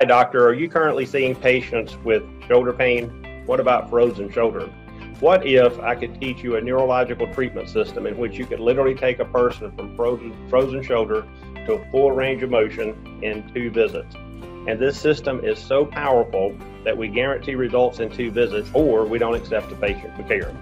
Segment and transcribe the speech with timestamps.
[0.00, 0.44] Hi, doctor.
[0.48, 3.44] Are you currently seeing patients with shoulder pain?
[3.46, 4.68] What about frozen shoulder?
[5.20, 8.96] What if I could teach you a neurological treatment system in which you could literally
[8.96, 11.24] take a person from frozen, frozen shoulder
[11.66, 14.16] to a full range of motion in two visits?
[14.66, 19.20] And this system is so powerful that we guarantee results in two visits or we
[19.20, 20.52] don't accept the patient for care.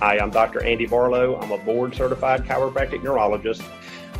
[0.00, 0.64] Hi, I'm Dr.
[0.64, 1.38] Andy Barlow.
[1.38, 3.62] I'm a board certified chiropractic neurologist.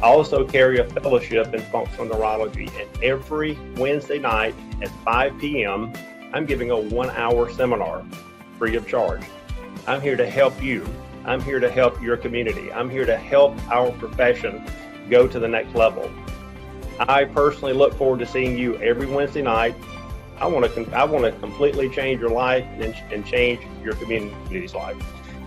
[0.04, 5.94] I also carry a fellowship in functional neurology, and every Wednesday night at 5 p.m.,
[6.34, 8.04] I'm giving a one hour seminar
[8.58, 9.22] free of charge.
[9.86, 10.86] I'm here to help you.
[11.24, 12.70] I'm here to help your community.
[12.70, 14.68] I'm here to help our profession
[15.08, 16.10] go to the next level.
[16.98, 19.74] I personally look forward to seeing you every Wednesday night.
[20.38, 24.74] I want to I want to completely change your life and, and change your community's
[24.74, 25.02] life.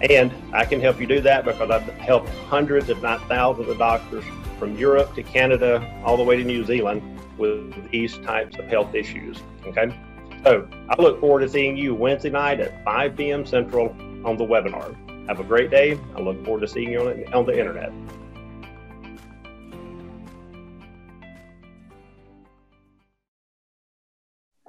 [0.09, 3.77] And I can help you do that because I've helped hundreds, if not thousands, of
[3.77, 4.23] doctors
[4.57, 7.01] from Europe to Canada, all the way to New Zealand
[7.37, 9.37] with these types of health issues.
[9.65, 9.95] Okay.
[10.43, 13.45] So I look forward to seeing you Wednesday night at 5 p.m.
[13.45, 13.89] Central
[14.25, 14.95] on the webinar.
[15.27, 15.99] Have a great day.
[16.15, 17.91] I look forward to seeing you on, on the internet.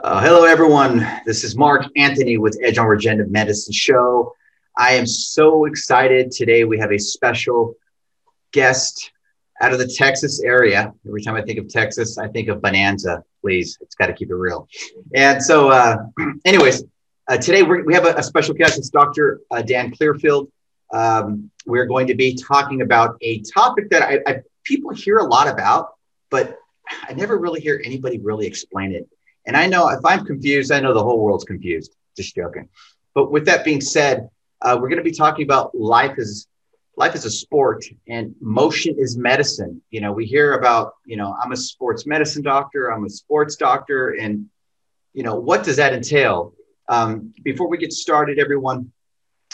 [0.02, 1.06] Uh, hello, everyone.
[1.26, 4.34] This is Mark Anthony with Edge on Regenerative Medicine Show.
[4.76, 6.64] I am so excited today.
[6.64, 7.74] We have a special
[8.52, 9.10] guest
[9.60, 10.92] out of the Texas area.
[11.06, 13.22] Every time I think of Texas, I think of Bonanza.
[13.40, 14.68] Please, it's got to keep it real.
[15.14, 15.96] And so, uh,
[16.44, 16.84] anyways,
[17.28, 18.78] uh, today we have a, a, special guest.
[18.78, 19.40] It's Dr.
[19.50, 20.50] Uh, Dan Clearfield.
[20.92, 25.24] Um, we're going to be talking about a topic that I, I, people hear a
[25.24, 25.90] lot about,
[26.30, 29.06] but I never really hear anybody really explain it.
[29.46, 31.94] And I know if I'm confused, I know the whole world's confused.
[32.16, 32.68] Just joking.
[33.14, 34.28] But with that being said,
[34.62, 36.46] uh, we're going to be talking about life as
[36.98, 39.80] life is a sport and motion is medicine.
[39.90, 43.54] You know, we hear about, you know, I'm a sports medicine doctor, I'm a sports
[43.54, 44.46] doctor, and,
[45.14, 46.54] you know, what does that entail?
[46.88, 48.90] Um, before we get started, everyone,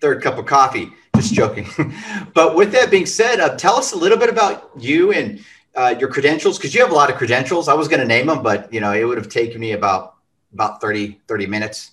[0.00, 0.90] third cup of coffee.
[1.22, 1.68] Just joking.
[2.34, 5.44] but with that being said, uh, tell us a little bit about you and
[5.74, 7.68] uh, your credentials, because you have a lot of credentials.
[7.68, 10.16] I was going to name them, but you know, it would have taken me about
[10.52, 11.92] about 30, 30 minutes.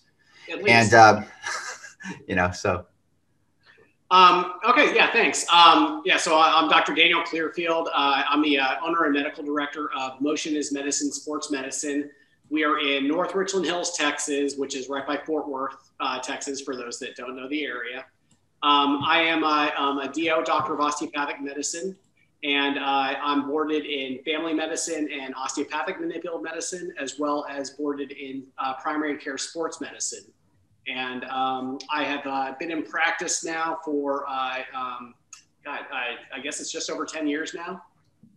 [0.67, 1.23] And uh,
[2.27, 2.85] you know, so
[4.11, 5.47] um, okay, yeah, thanks.
[5.49, 6.95] Um, yeah, so I'm Dr.
[6.95, 7.89] Daniel Clearfield.
[7.93, 12.09] Uh, I'm the uh, owner and medical director of Motion is Medicine Sports Medicine.
[12.49, 16.61] We are in North Richland Hills, Texas, which is right by Fort Worth, uh, Texas,
[16.61, 18.05] for those that don't know the area.
[18.61, 21.95] Um, I am a, um, a, DO, Doctor of Osteopathic Medicine,
[22.43, 28.11] and uh, I'm boarded in family medicine and osteopathic manipulative medicine, as well as boarded
[28.11, 30.25] in uh, primary care sports medicine.
[30.87, 35.13] And um, I have uh, been in practice now for, uh, um,
[35.63, 37.83] God, I, I, guess it's just over 10 years now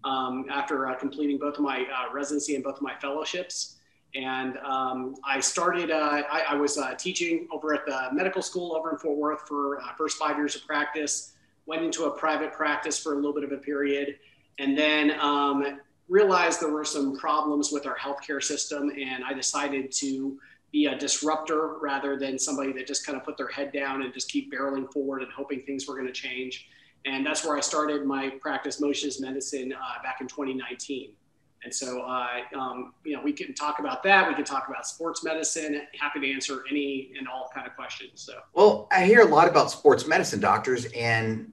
[0.05, 3.79] um, after uh, completing both of my uh, residency and both of my fellowships.
[4.15, 8.77] And um, I started, uh, I, I, was uh, teaching over at the medical school
[8.77, 11.33] over in Fort Worth for first five years of practice,
[11.65, 14.19] went into a private practice for a little bit of a period,
[14.59, 18.91] and then um, realized there were some problems with our healthcare system.
[18.91, 20.39] And I decided to
[20.73, 24.13] be a disruptor rather than somebody that just kind of put their head down and
[24.13, 26.69] just keep barreling forward and hoping things were going to change.
[27.05, 31.13] And that's where I started my practice, Motion is Medicine, uh, back in 2019.
[31.65, 34.29] And so, uh, um, you know, we can talk about that.
[34.29, 35.83] We can talk about sports medicine.
[35.99, 38.21] Happy to answer any and all kind of questions.
[38.23, 41.53] So, well, I hear a lot about sports medicine doctors, and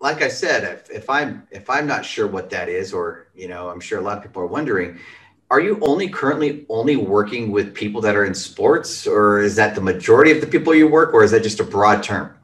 [0.00, 3.48] like I said, if, if I'm if I'm not sure what that is, or you
[3.48, 5.00] know, I'm sure a lot of people are wondering
[5.50, 9.74] are you only currently only working with people that are in sports or is that
[9.74, 12.34] the majority of the people you work or is that just a broad term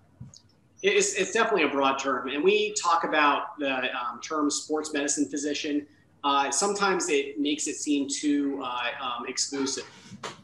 [0.82, 5.26] it's, it's definitely a broad term and we talk about the um, term sports medicine
[5.26, 5.86] physician
[6.24, 9.84] uh, sometimes it makes it seem too uh, um, exclusive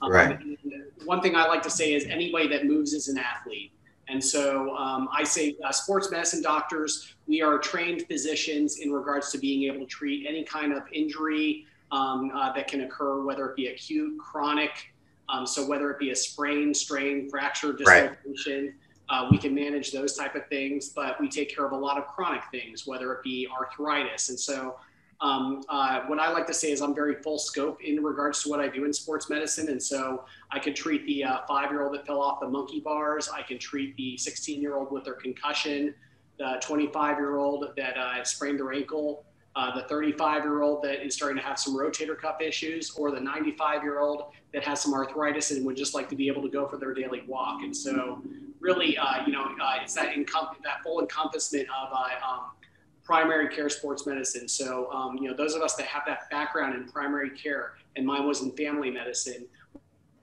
[0.02, 0.38] um, right
[1.04, 3.72] one thing i like to say is anybody that moves is an athlete
[4.08, 9.32] and so um, I say uh, sports medicine doctors, we are trained physicians in regards
[9.32, 13.48] to being able to treat any kind of injury, um, uh, that can occur, whether
[13.48, 14.92] it be acute, chronic.
[15.28, 18.74] Um, so whether it be a sprain, strain, fracture, dislocation,
[19.10, 19.24] right.
[19.24, 20.90] uh, we can manage those type of things.
[20.90, 24.28] But we take care of a lot of chronic things, whether it be arthritis.
[24.28, 24.76] And so
[25.20, 28.48] um, uh, what I like to say is I'm very full scope in regards to
[28.50, 29.68] what I do in sports medicine.
[29.68, 32.80] And so I could treat the uh, five year old that fell off the monkey
[32.80, 33.28] bars.
[33.28, 35.94] I can treat the 16 year old with their concussion,
[36.38, 39.24] the 25 year old that uh, sprained their ankle
[39.56, 43.10] uh, the 35 year old that is starting to have some rotator cuff issues, or
[43.10, 46.42] the 95 year old that has some arthritis and would just like to be able
[46.42, 47.62] to go for their daily walk.
[47.62, 48.20] And so,
[48.60, 52.50] really, uh, you know, uh, it's that encom- that full encompassment of um,
[53.06, 54.48] primary care sports medicine.
[54.48, 58.04] So, um, you know, those of us that have that background in primary care, and
[58.04, 59.46] mine was in family medicine,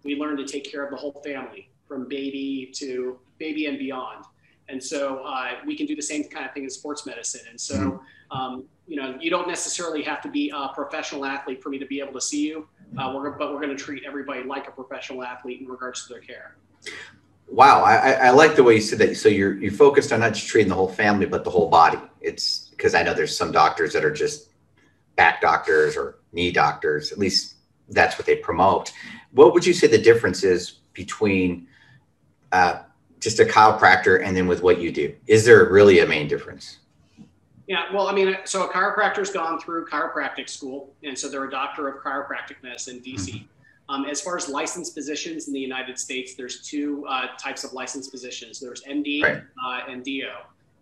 [0.03, 4.25] we learn to take care of the whole family from baby to baby and beyond.
[4.67, 7.41] And so uh, we can do the same kind of thing in sports medicine.
[7.49, 8.01] And so,
[8.31, 11.85] um, you know, you don't necessarily have to be a professional athlete for me to
[11.85, 12.67] be able to see you.
[12.97, 16.13] Uh, we're, but we're going to treat everybody like a professional athlete in regards to
[16.13, 16.57] their care.
[17.47, 19.15] Wow, I, I like the way you said that.
[19.15, 21.99] So you're you focused on not just treating the whole family, but the whole body.
[22.21, 24.49] It's because I know there's some doctors that are just
[25.15, 27.11] back doctors or knee doctors.
[27.11, 27.55] At least
[27.89, 28.91] that's what they promote.
[29.31, 31.67] What would you say the difference is between
[32.51, 32.83] uh,
[33.19, 35.15] just a chiropractor and then with what you do?
[35.27, 36.79] Is there really a main difference?
[37.67, 41.51] Yeah, well, I mean, so a chiropractor's gone through chiropractic school, and so they're a
[41.51, 43.15] doctor of chiropractic medicine, DC.
[43.15, 43.45] Mm-hmm.
[43.89, 47.73] Um, as far as licensed physicians in the United States, there's two uh, types of
[47.73, 48.59] licensed physicians.
[48.59, 49.41] There's MD right.
[49.65, 50.29] uh, and DO.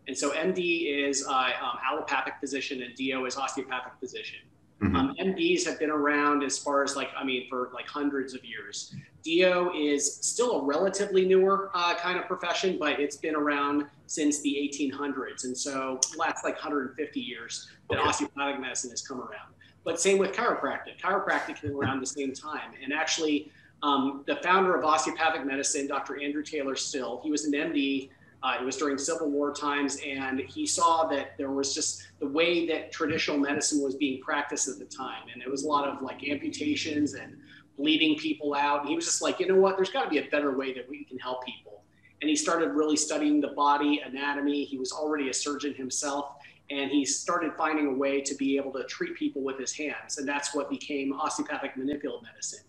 [0.07, 4.39] And so MD is uh, um, allopathic physician and DO is osteopathic physician.
[4.81, 4.95] Mm-hmm.
[4.95, 8.44] Um, MDs have been around as far as like, I mean, for like hundreds of
[8.44, 8.95] years.
[9.24, 14.42] DO is still a relatively newer uh, kind of profession, but it's been around since
[14.42, 15.44] the 1800s.
[15.44, 18.09] And so last like 150 years that okay.
[18.09, 19.53] osteopathic medicine has come around.
[19.83, 21.00] But same with chiropractic.
[21.00, 22.71] Chiropractic came around the same time.
[22.83, 23.51] And actually,
[23.83, 26.21] um, the founder of osteopathic medicine, Dr.
[26.21, 28.09] Andrew Taylor Still, he was an MD
[28.43, 32.27] uh, it was during Civil War times, and he saw that there was just the
[32.27, 35.88] way that traditional medicine was being practiced at the time, and it was a lot
[35.88, 37.38] of like amputations and
[37.77, 38.81] bleeding people out.
[38.81, 39.75] And he was just like, you know what?
[39.75, 41.83] There's got to be a better way that we can help people.
[42.21, 44.63] And he started really studying the body anatomy.
[44.63, 46.33] He was already a surgeon himself,
[46.71, 50.17] and he started finding a way to be able to treat people with his hands,
[50.17, 52.63] and that's what became osteopathic manipulative medicine.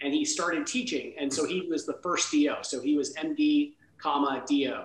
[0.00, 2.56] And he started teaching, and so he was the first DO.
[2.62, 4.82] So he was MD, comma DO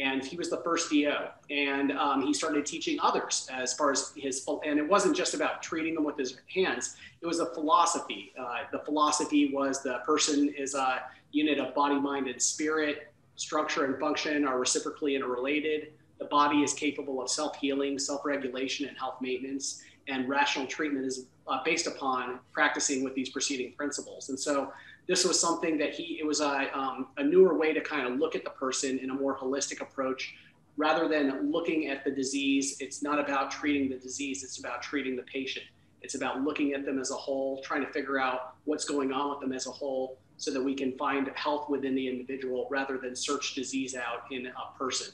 [0.00, 1.12] and he was the first DO.
[1.50, 5.62] And um, he started teaching others as far as his, and it wasn't just about
[5.62, 6.96] treating them with his hands.
[7.20, 8.32] It was a philosophy.
[8.38, 11.02] Uh, the philosophy was the person is a
[11.32, 13.12] unit of body, mind, and spirit.
[13.36, 15.92] Structure and function are reciprocally interrelated.
[16.18, 19.82] The body is capable of self-healing, self-regulation, and health maintenance.
[20.08, 24.28] And rational treatment is uh, based upon practicing with these preceding principles.
[24.28, 24.72] And so
[25.08, 28.18] this was something that he it was a, um, a newer way to kind of
[28.20, 30.34] look at the person in a more holistic approach.
[30.76, 35.16] Rather than looking at the disease it's not about treating the disease it's about treating
[35.16, 35.64] the patient.
[36.02, 39.30] It's about looking at them as a whole trying to figure out what's going on
[39.30, 42.98] with them as a whole so that we can find health within the individual rather
[42.98, 45.12] than search disease out in a person.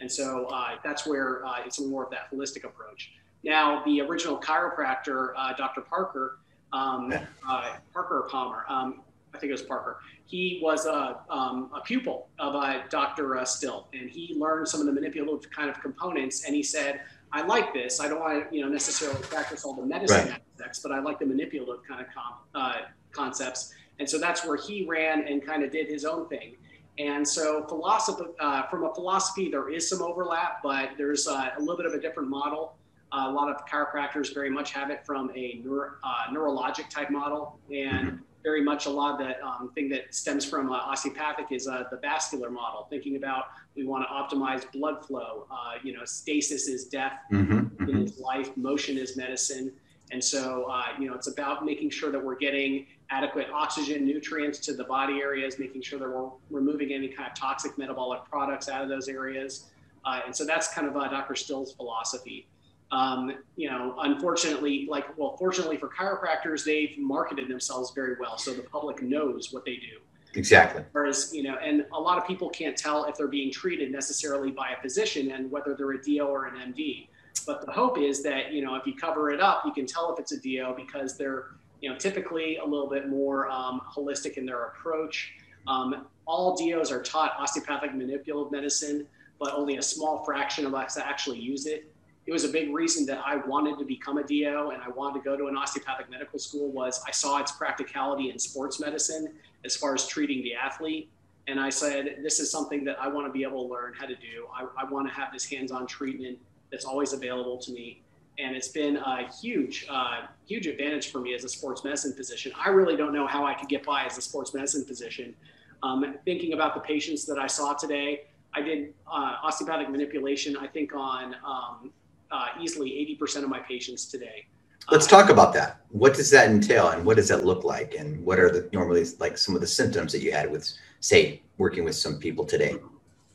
[0.00, 3.12] And so uh, that's where uh, it's more of that holistic approach.
[3.44, 6.38] Now the original chiropractor uh, dr parker
[6.72, 7.14] um,
[7.48, 9.00] uh, parker palmer um,
[9.38, 10.00] think it was Parker.
[10.26, 13.38] He was a, um, a pupil of uh, Dr.
[13.38, 16.44] Uh, Still, and he learned some of the manipulative kind of components.
[16.44, 17.00] And he said,
[17.32, 18.00] "I like this.
[18.00, 20.40] I don't want to, you know, necessarily practice all the medicine right.
[20.58, 22.74] aspects, but I like the manipulative kind of com- uh,
[23.12, 26.56] concepts." And so that's where he ran and kind of did his own thing.
[26.98, 31.60] And so, philosophy, uh, from a philosophy, there is some overlap, but there's uh, a
[31.60, 32.74] little bit of a different model.
[33.12, 37.10] Uh, a lot of chiropractors very much have it from a neuro, uh, neurologic type
[37.10, 40.76] model, and mm-hmm very much a lot of the um, thing that stems from uh,
[40.76, 45.46] osteopathic is uh, the vascular model, thinking about we want to optimize blood flow.
[45.50, 48.22] Uh, you know, stasis is death, mm-hmm, mm-hmm.
[48.22, 49.72] life, motion is medicine.
[50.10, 54.58] And so, uh, you know, it's about making sure that we're getting adequate oxygen, nutrients
[54.60, 58.68] to the body areas, making sure that we're removing any kind of toxic metabolic products
[58.68, 59.66] out of those areas.
[60.04, 61.34] Uh, and so that's kind of uh, Dr.
[61.34, 62.46] Still's philosophy.
[62.90, 68.38] Um, you know, unfortunately, like, well, fortunately for chiropractors, they've marketed themselves very well.
[68.38, 69.98] So the public knows what they do.
[70.34, 70.84] Exactly.
[70.92, 74.50] Whereas, you know, and a lot of people can't tell if they're being treated necessarily
[74.50, 77.08] by a physician and whether they're a DO or an MD.
[77.46, 80.12] But the hope is that, you know, if you cover it up, you can tell
[80.12, 81.46] if it's a DO because they're,
[81.80, 85.32] you know, typically a little bit more um, holistic in their approach.
[85.66, 89.06] Um, all DOs are taught osteopathic manipulative medicine,
[89.38, 91.90] but only a small fraction of us actually use it
[92.28, 95.20] it was a big reason that I wanted to become a DO and I wanted
[95.20, 99.32] to go to an osteopathic medical school was I saw its practicality in sports medicine
[99.64, 101.08] as far as treating the athlete.
[101.46, 104.04] And I said, this is something that I want to be able to learn how
[104.04, 104.46] to do.
[104.54, 106.38] I, I want to have this hands-on treatment
[106.70, 108.02] that's always available to me.
[108.38, 112.52] And it's been a huge, uh, huge advantage for me as a sports medicine physician.
[112.62, 115.34] I really don't know how I could get by as a sports medicine physician.
[115.82, 120.66] Um, thinking about the patients that I saw today, I did uh, osteopathic manipulation, I
[120.66, 121.90] think on um,
[122.30, 124.46] uh, easily 80% of my patients today.
[124.90, 125.80] Let's uh, talk about that.
[125.90, 129.04] What does that entail, and what does that look like, and what are the normally
[129.18, 130.70] like some of the symptoms that you had with,
[131.00, 132.76] say, working with some people today?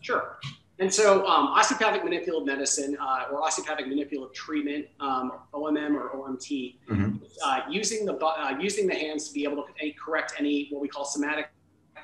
[0.01, 0.38] Sure.
[0.79, 6.75] And so, um, osteopathic manipulative medicine uh, or osteopathic manipulative treatment, um, OMM or OMT,
[6.89, 7.17] mm-hmm.
[7.45, 10.88] uh, using the uh, using the hands to be able to correct any what we
[10.88, 11.50] call somatic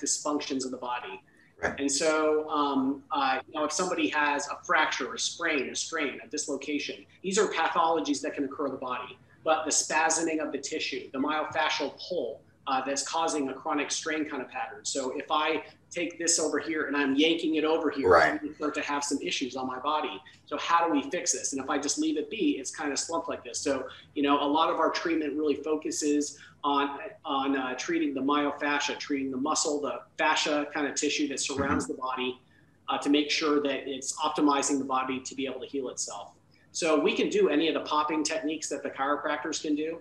[0.02, 1.22] dysfunctions of the body.
[1.62, 1.80] Right.
[1.80, 6.20] And so, um, uh, you know, if somebody has a fracture, a sprain, a strain,
[6.24, 9.18] a dislocation, these are pathologies that can occur in the body.
[9.44, 14.30] But the spasming of the tissue, the myofascial pull, uh, that's causing a chronic strain
[14.30, 14.86] kind of pattern.
[14.86, 18.34] So if I take this over here and I'm yanking it over here, right.
[18.34, 20.22] I'm going to start to have some issues on my body.
[20.46, 21.54] So how do we fix this?
[21.54, 23.60] And if I just leave it be, it's kind of slumped like this.
[23.60, 28.22] So you know, a lot of our treatment really focuses on on uh, treating the
[28.22, 31.94] myofascia, treating the muscle, the fascia kind of tissue that surrounds mm-hmm.
[31.94, 32.42] the body,
[32.90, 36.34] uh, to make sure that it's optimizing the body to be able to heal itself.
[36.72, 40.00] So we can do any of the popping techniques that the chiropractors can do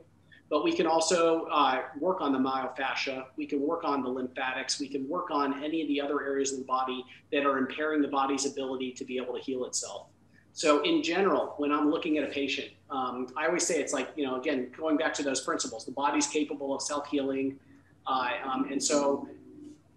[0.50, 3.26] but we can also uh, work on the myofascia.
[3.36, 4.80] We can work on the lymphatics.
[4.80, 8.00] We can work on any of the other areas of the body that are impairing
[8.00, 10.06] the body's ability to be able to heal itself.
[10.52, 14.08] So, in general, when I'm looking at a patient, um, I always say it's like,
[14.16, 17.58] you know, again, going back to those principles, the body's capable of self healing.
[18.06, 19.28] Uh, um, and so,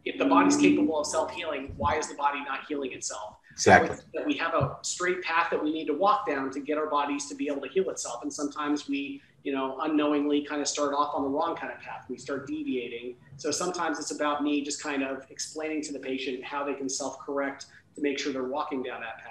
[0.05, 3.37] if the body's capable of self healing, why is the body not healing itself?
[3.53, 3.97] Exactly.
[4.13, 6.87] That we have a straight path that we need to walk down to get our
[6.87, 8.23] bodies to be able to heal itself.
[8.23, 11.79] And sometimes we you know, unknowingly kind of start off on the wrong kind of
[11.79, 12.05] path.
[12.09, 13.15] We start deviating.
[13.37, 16.87] So sometimes it's about me just kind of explaining to the patient how they can
[16.87, 19.30] self correct to make sure they're walking down that path.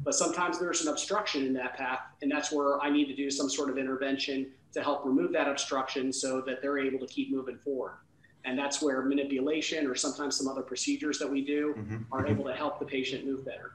[0.00, 3.30] But sometimes there's an obstruction in that path, and that's where I need to do
[3.30, 7.32] some sort of intervention to help remove that obstruction so that they're able to keep
[7.32, 7.94] moving forward.
[8.44, 11.96] And that's where manipulation or sometimes some other procedures that we do mm-hmm.
[12.12, 13.72] are able to help the patient move better.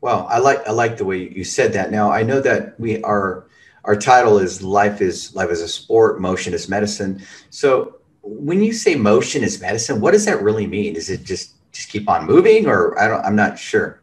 [0.00, 1.92] Well, I like I like the way you said that.
[1.92, 3.46] Now I know that we are
[3.84, 8.72] our title is life is life is a sport motion is medicine so when you
[8.72, 12.26] say motion is medicine what does that really mean is it just just keep on
[12.26, 14.00] moving or i don't i'm not sure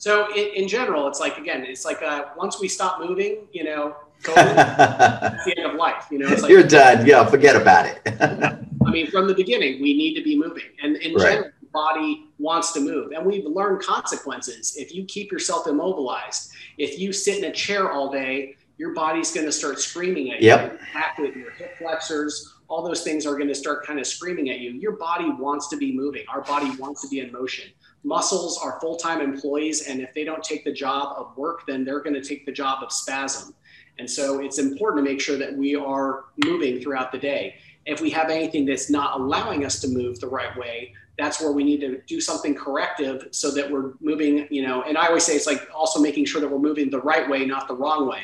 [0.00, 3.62] so in, in general it's like again it's like uh, once we stop moving you
[3.62, 4.26] know it's
[5.46, 8.00] the end of life you know it's like, you're done yeah forget about it
[8.86, 11.32] i mean from the beginning we need to be moving and in right.
[11.34, 13.12] general body wants to move.
[13.12, 14.76] And we've learned consequences.
[14.76, 19.32] If you keep yourself immobilized, if you sit in a chair all day, your body's
[19.32, 20.80] going to start screaming at yep.
[21.18, 21.24] you.
[21.24, 24.60] Your your hip flexors, all those things are going to start kind of screaming at
[24.60, 24.70] you.
[24.72, 26.24] Your body wants to be moving.
[26.32, 27.70] Our body wants to be in motion.
[28.02, 31.84] Muscles are full time employees, and if they don't take the job of work, then
[31.84, 33.54] they're going to take the job of spasm.
[33.98, 37.56] And so it's important to make sure that we are moving throughout the day.
[37.84, 41.52] If we have anything that's not allowing us to move the right way, that's where
[41.52, 45.24] we need to do something corrective so that we're moving, you know, and I always
[45.24, 48.08] say it's like also making sure that we're moving the right way, not the wrong
[48.08, 48.22] way.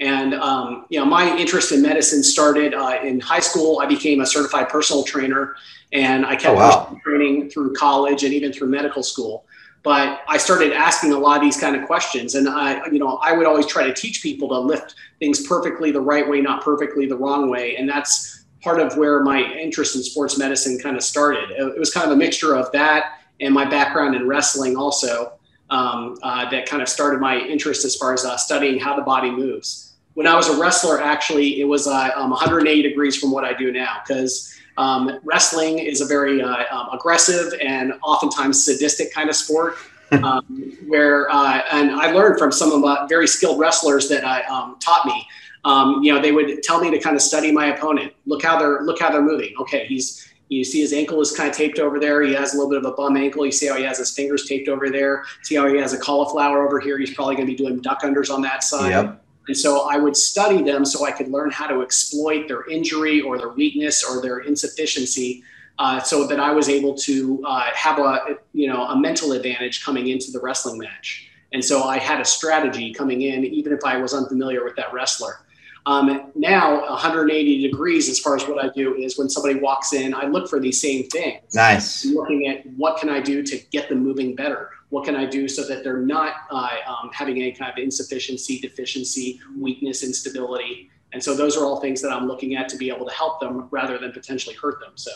[0.00, 3.80] And, um, you know, my interest in medicine started uh, in high school.
[3.80, 5.56] I became a certified personal trainer
[5.92, 7.00] and I kept oh, wow.
[7.02, 9.44] training through college and even through medical school.
[9.82, 12.34] But I started asking a lot of these kind of questions.
[12.34, 15.90] And I, you know, I would always try to teach people to lift things perfectly
[15.90, 17.76] the right way, not perfectly the wrong way.
[17.76, 21.50] And that's, part of where my interest in sports medicine kind of started.
[21.50, 25.32] It was kind of a mixture of that and my background in wrestling also
[25.70, 29.02] um, uh, that kind of started my interest as far as uh, studying how the
[29.02, 29.87] body moves.
[30.18, 33.52] When I was a wrestler, actually, it was uh, um, 180 degrees from what I
[33.52, 39.30] do now because um, wrestling is a very uh, um, aggressive and oftentimes sadistic kind
[39.30, 39.76] of sport.
[40.10, 44.40] Um, where uh, and I learned from some of the very skilled wrestlers that I
[44.44, 45.26] um, taught me
[45.64, 48.12] um, you know, they would tell me to kind of study my opponent.
[48.26, 49.54] Look how they're look how they're moving.
[49.60, 52.22] Okay, he's you see his ankle is kind of taped over there.
[52.22, 53.44] He has a little bit of a bum ankle.
[53.44, 55.24] You see how he has his fingers taped over there.
[55.42, 56.96] See how he has a cauliflower over here.
[56.96, 58.90] He's probably going to be doing duck unders on that side.
[58.90, 59.24] Yep.
[59.48, 63.22] And so I would study them so I could learn how to exploit their injury
[63.22, 65.42] or their weakness or their insufficiency,
[65.78, 69.84] uh, so that I was able to uh, have a you know a mental advantage
[69.84, 71.30] coming into the wrestling match.
[71.52, 74.92] And so I had a strategy coming in, even if I was unfamiliar with that
[74.92, 75.40] wrestler.
[75.86, 80.12] Um, now, 180 degrees as far as what I do is when somebody walks in,
[80.12, 81.54] I look for these same things.
[81.54, 82.04] Nice.
[82.04, 84.70] I'm looking at what can I do to get them moving better?
[84.90, 88.58] What can I do so that they're not uh, um, having any kind of insufficiency,
[88.58, 90.90] deficiency, weakness, instability?
[91.12, 93.40] And so those are all things that I'm looking at to be able to help
[93.40, 94.92] them rather than potentially hurt them.
[94.94, 95.10] So,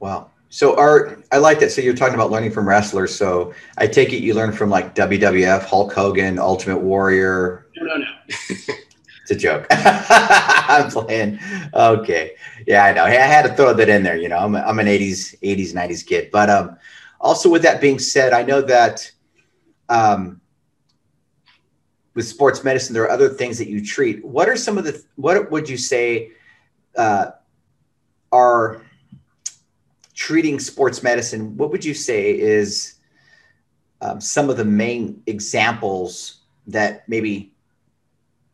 [0.00, 0.30] wow.
[0.48, 1.72] So, are I like that?
[1.72, 3.14] So, you're talking about learning from wrestlers.
[3.14, 7.66] So, I take it you learn from like WWF, Hulk Hogan, Ultimate Warrior.
[7.76, 8.74] No, no, no.
[9.28, 9.66] It's a joke.
[9.70, 11.40] I'm playing.
[11.74, 12.36] Okay.
[12.64, 13.02] Yeah, I know.
[13.02, 14.16] I had to throw that in there.
[14.16, 16.30] You know, I'm, I'm an 80s, 80s, 90s kid.
[16.30, 16.76] But um,
[17.20, 19.10] also, with that being said, I know that
[19.88, 20.40] um,
[22.14, 24.24] with sports medicine, there are other things that you treat.
[24.24, 26.32] What are some of the, what would you say
[26.96, 27.32] uh,
[28.32, 28.82] are
[30.14, 31.56] treating sports medicine?
[31.56, 32.94] What would you say is
[34.00, 37.52] um, some of the main examples that maybe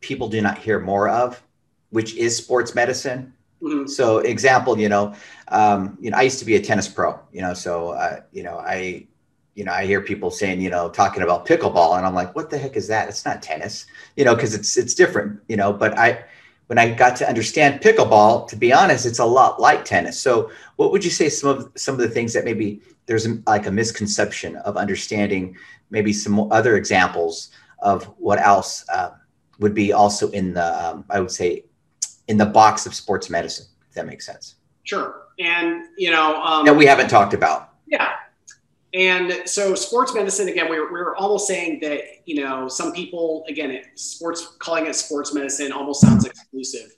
[0.01, 1.41] people do not hear more of,
[1.89, 3.33] which is sports medicine?
[3.63, 3.87] Mm-hmm.
[3.87, 5.13] So example, you know,
[5.47, 8.43] um, you know, I used to be a tennis pro, you know, so, uh, you
[8.43, 9.07] know, I,
[9.55, 12.49] you know, I hear people saying, you know, talking about pickleball and I'm like, what
[12.49, 13.07] the heck is that?
[13.07, 13.85] It's not tennis,
[14.17, 16.25] you know, cause it's, it's different, you know, but I,
[16.67, 20.19] when I got to understand pickleball, to be honest, it's a lot like tennis.
[20.19, 23.67] So what would you say some of, some of the things that maybe there's like
[23.67, 25.55] a misconception of understanding
[25.89, 29.11] maybe some other examples of what else uh,
[29.59, 31.65] would be also in the, um, I would say
[32.27, 34.55] in the box of sports medicine, if that makes sense.
[34.83, 35.23] Sure.
[35.39, 37.73] And, you know, um, that we haven't talked about.
[37.87, 38.13] Yeah.
[38.93, 42.91] And so sports medicine, again, we are we are almost saying that, you know, some
[42.91, 46.91] people, again, it, sports, calling it sports medicine almost sounds exclusive.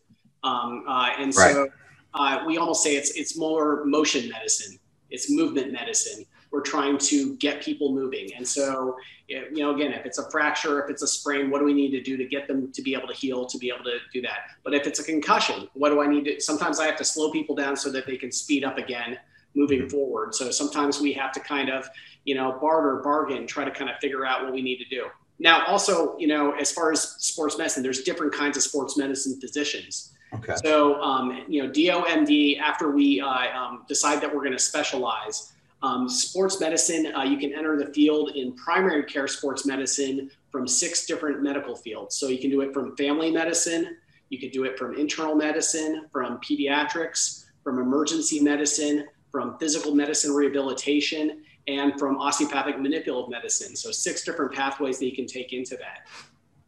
[0.43, 1.67] Um, uh, and so
[2.13, 4.77] uh, we almost say it's, it's more motion medicine.
[5.09, 8.29] It's movement medicine we're trying to get people moving.
[8.37, 8.95] And so,
[9.27, 11.91] you know, again, if it's a fracture, if it's a sprain, what do we need
[11.91, 14.21] to do to get them to be able to heal, to be able to do
[14.21, 14.39] that?
[14.63, 16.39] But if it's a concussion, what do I need to?
[16.39, 19.19] Sometimes I have to slow people down so that they can speed up again
[19.53, 19.89] moving mm-hmm.
[19.89, 20.33] forward.
[20.33, 21.89] So sometimes we have to kind of,
[22.23, 25.07] you know, barter, bargain, try to kind of figure out what we need to do.
[25.39, 29.41] Now, also, you know, as far as sports medicine, there's different kinds of sports medicine
[29.41, 30.13] physicians.
[30.33, 30.55] Okay.
[30.63, 35.51] So, um, you know, DOMD, after we uh, um, decide that we're going to specialize,
[35.85, 40.67] um, sports medicine, uh, you can enter the field in primary care sports medicine from
[40.67, 42.15] six different medical fields.
[42.15, 43.97] So you can do it from family medicine,
[44.29, 50.31] you could do it from internal medicine, from pediatrics, from emergency medicine, from physical medicine
[50.33, 53.75] rehabilitation, and from osteopathic manipulative medicine.
[53.75, 56.07] So six different pathways that you can take into that.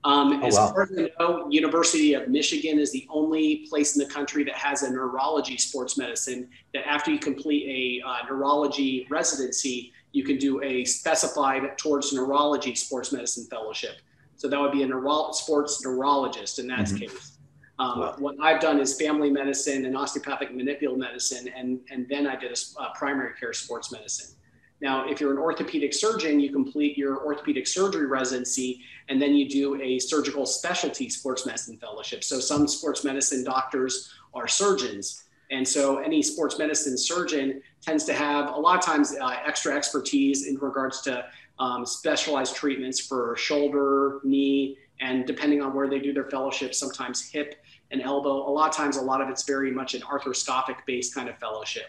[0.07, 0.71] Um, oh, as wow.
[0.71, 4.55] far as I know, University of Michigan is the only place in the country that
[4.55, 6.47] has a neurology sports medicine.
[6.73, 12.73] That after you complete a uh, neurology residency, you can do a specified towards neurology
[12.73, 13.97] sports medicine fellowship.
[14.37, 16.99] So that would be a neuro- sports neurologist in that mm-hmm.
[16.99, 17.37] case.
[17.77, 18.15] Um, wow.
[18.17, 22.51] What I've done is family medicine and osteopathic manipulative medicine, and and then I did
[22.53, 24.36] a uh, primary care sports medicine.
[24.79, 29.49] Now, if you're an orthopedic surgeon, you complete your orthopedic surgery residency and then you
[29.49, 32.23] do a surgical specialty sports medicine fellowship.
[32.23, 35.23] So some sports medicine doctors are surgeons.
[35.49, 39.73] And so any sports medicine surgeon tends to have a lot of times uh, extra
[39.75, 41.25] expertise in regards to
[41.57, 47.29] um, specialized treatments for shoulder, knee, and depending on where they do their fellowship, sometimes
[47.29, 47.55] hip
[47.91, 48.47] and elbow.
[48.47, 51.37] A lot of times, a lot of it's very much an arthroscopic based kind of
[51.39, 51.87] fellowship.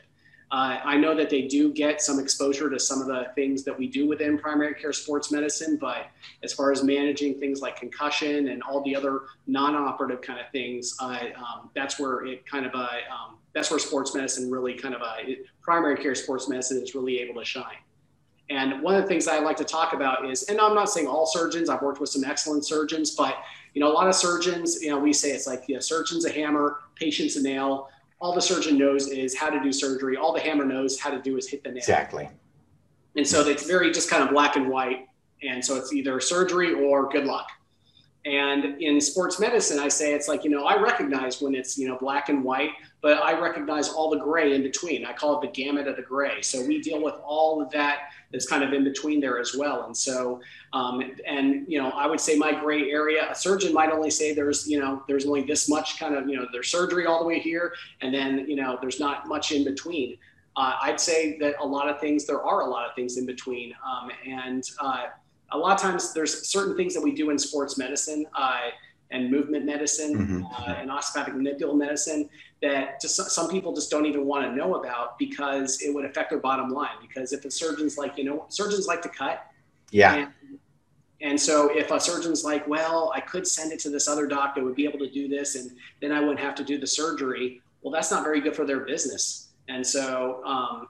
[0.51, 3.79] Uh, I know that they do get some exposure to some of the things that
[3.79, 6.07] we do within primary care sports medicine, but
[6.43, 10.97] as far as managing things like concussion and all the other non-operative kind of things,
[11.01, 14.95] uh, um, that's where it kind of uh, um, that's where sports medicine really kind
[14.95, 15.17] of uh,
[15.61, 17.77] primary care sports medicine is really able to shine.
[18.51, 21.07] And one of the things I like to talk about is, and I'm not saying
[21.07, 21.69] all surgeons.
[21.69, 23.37] I've worked with some excellent surgeons, but
[23.75, 26.25] you know, a lot of surgeons, you know, we say it's like, you know, surgeon's
[26.25, 30.17] a hammer, patient's a nail all the surgeon knows is how to do surgery.
[30.17, 31.79] All the hammer knows how to do is hit the nail.
[31.79, 32.29] Exactly.
[33.17, 35.07] And so it's very just kind of black and white.
[35.43, 37.49] And so it's either surgery or good luck.
[38.25, 41.89] And in sports medicine, I say it's like, you know, I recognize when it's, you
[41.89, 42.71] know, black and white,
[43.01, 45.05] but I recognize all the gray in between.
[45.05, 46.43] I call it the gamut of the gray.
[46.43, 49.85] So we deal with all of that that's kind of in between there as well.
[49.85, 50.41] And so,
[50.73, 54.35] um, and, you know, I would say my gray area, a surgeon might only say
[54.35, 57.25] there's, you know, there's only this much kind of, you know, there's surgery all the
[57.25, 57.73] way here.
[58.01, 60.19] And then, you know, there's not much in between.
[60.57, 63.27] Uh, I'd say that a lot of things, there are a lot of things in
[63.27, 63.75] between.
[63.87, 65.07] Um, and, uh,
[65.53, 68.69] a lot of times there's certain things that we do in sports medicine uh,
[69.11, 70.45] and movement medicine mm-hmm.
[70.45, 72.29] uh, and osteopathic manipulative medicine
[72.61, 76.31] that just some people just don't even want to know about because it would affect
[76.31, 76.97] their bottom line.
[77.01, 79.47] Because if a surgeon's like, you know, surgeons like to cut.
[79.91, 80.15] Yeah.
[80.15, 80.59] And,
[81.21, 84.63] and so if a surgeon's like, well, I could send it to this other doctor
[84.63, 87.61] would be able to do this, and then I wouldn't have to do the surgery.
[87.83, 89.49] Well, that's not very good for their business.
[89.69, 90.89] And so, um,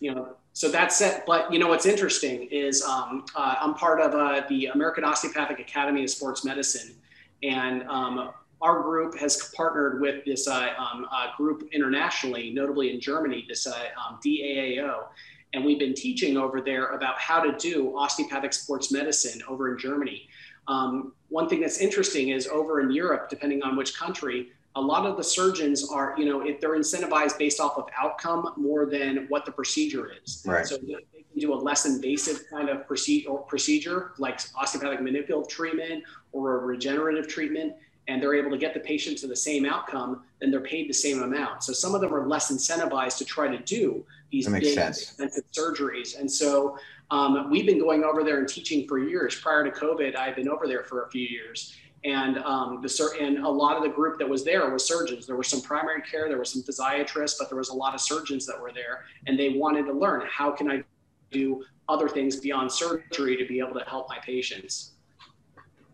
[0.00, 1.24] you know, so that's it.
[1.26, 5.58] But you know what's interesting is um, uh, I'm part of uh, the American Osteopathic
[5.58, 6.94] Academy of Sports Medicine,
[7.42, 8.30] and um,
[8.62, 13.66] our group has partnered with this uh, um, uh, group internationally, notably in Germany, this
[13.66, 15.04] uh, um, DAAO,
[15.52, 19.78] and we've been teaching over there about how to do osteopathic sports medicine over in
[19.78, 20.28] Germany.
[20.68, 25.06] Um, one thing that's interesting is over in Europe, depending on which country, a lot
[25.06, 29.26] of the surgeons are, you know, if they're incentivized based off of outcome more than
[29.28, 30.42] what the procedure is.
[30.46, 30.66] Right.
[30.66, 36.04] So they can do a less invasive kind of procedure, procedure like osteopathic manipulative treatment
[36.32, 37.74] or a regenerative treatment,
[38.06, 40.94] and they're able to get the patient to the same outcome, then they're paid the
[40.94, 41.64] same amount.
[41.64, 45.00] So some of them are less incentivized to try to do these big sense.
[45.00, 46.20] expensive surgeries.
[46.20, 46.78] And so
[47.10, 49.34] um, we've been going over there and teaching for years.
[49.36, 51.74] Prior to COVID, I've been over there for a few years
[52.06, 55.26] and um, the and a lot of the group that was there was surgeons.
[55.26, 58.00] There were some primary care, there were some physiatrists, but there was a lot of
[58.00, 60.84] surgeons that were there, and they wanted to learn how can I
[61.32, 64.92] do other things beyond surgery to be able to help my patients.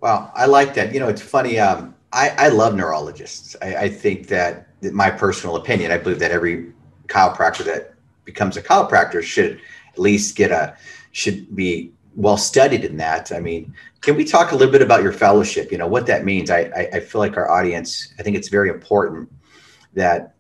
[0.01, 0.93] Wow, I like that.
[0.93, 1.59] You know, it's funny.
[1.59, 3.57] Um, I, I love neurologists.
[3.63, 6.73] I, I think that, that my personal opinion, I believe that every
[7.07, 7.95] chiropractor that
[8.25, 9.61] becomes a chiropractor should
[9.93, 10.77] at least get a
[11.13, 13.33] should be well studied in that.
[13.33, 15.73] I mean, can we talk a little bit about your fellowship?
[15.73, 16.51] You know what that means.
[16.51, 18.13] I, I, I feel like our audience.
[18.19, 19.31] I think it's very important
[19.95, 20.35] that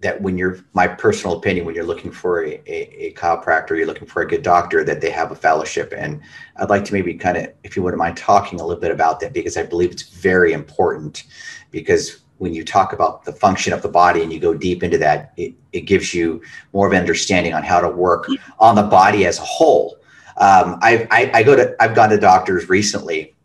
[0.00, 3.86] that when you're my personal opinion when you're looking for a, a, a chiropractor you're
[3.86, 6.20] looking for a good doctor that they have a fellowship and
[6.56, 9.20] i'd like to maybe kind of if you wouldn't mind talking a little bit about
[9.20, 11.24] that because i believe it's very important
[11.70, 14.96] because when you talk about the function of the body and you go deep into
[14.96, 16.40] that it, it gives you
[16.72, 18.26] more of an understanding on how to work
[18.58, 19.99] on the body as a whole
[20.40, 23.36] um, I, I, I go to I've gone to doctors recently,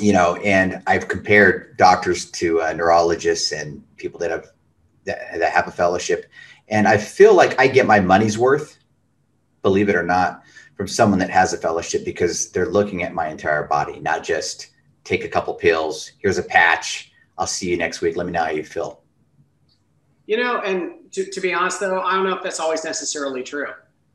[0.00, 4.48] you know, and I've compared doctors to uh, neurologists and people that have
[5.04, 6.26] that, that have a fellowship,
[6.68, 8.78] and I feel like I get my money's worth,
[9.62, 10.42] believe it or not,
[10.76, 14.70] from someone that has a fellowship because they're looking at my entire body, not just
[15.04, 16.10] take a couple pills.
[16.18, 17.12] Here's a patch.
[17.38, 18.16] I'll see you next week.
[18.16, 19.02] Let me know how you feel.
[20.26, 23.44] You know, and to, to be honest, though, I don't know if that's always necessarily
[23.44, 23.68] true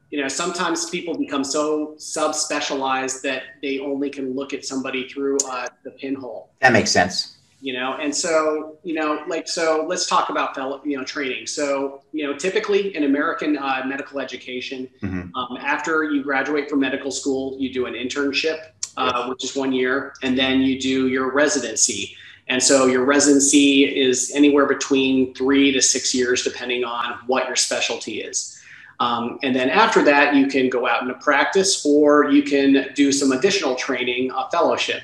[0.09, 5.37] you know sometimes people become so sub-specialized that they only can look at somebody through
[5.47, 6.51] uh, the pinhole.
[6.61, 7.37] That makes sense.
[7.61, 11.45] You know and so you know like so let's talk about fellow you know training.
[11.47, 15.35] So you know typically in american uh, medical education mm-hmm.
[15.35, 19.71] um, after you graduate from medical school you do an internship uh, which is one
[19.71, 22.15] year and then you do your residency.
[22.47, 27.55] And so your residency is anywhere between three to six years depending on what your
[27.55, 28.58] specialty is
[28.99, 33.12] um, and then after that, you can go out into practice or you can do
[33.12, 35.01] some additional training, a fellowship.